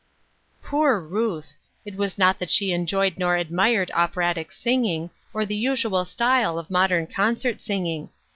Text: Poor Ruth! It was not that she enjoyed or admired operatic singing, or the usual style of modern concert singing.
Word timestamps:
Poor 0.63 0.99
Ruth! 0.99 1.53
It 1.85 1.95
was 1.95 2.17
not 2.17 2.39
that 2.39 2.49
she 2.49 2.71
enjoyed 2.71 3.21
or 3.21 3.35
admired 3.37 3.91
operatic 3.93 4.51
singing, 4.51 5.11
or 5.31 5.45
the 5.45 5.55
usual 5.55 6.05
style 6.05 6.57
of 6.57 6.71
modern 6.71 7.05
concert 7.05 7.61
singing. 7.61 8.09